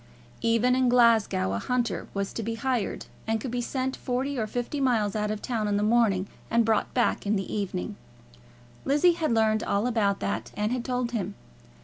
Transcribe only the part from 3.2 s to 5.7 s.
and could be sent forty or fifty miles out of the town